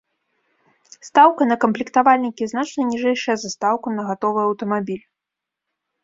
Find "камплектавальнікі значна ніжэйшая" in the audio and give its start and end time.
1.65-3.35